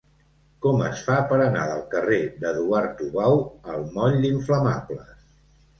[0.65, 3.39] Com es fa per anar del carrer d'Eduard Tubau
[3.75, 5.19] al moll d'Inflamables?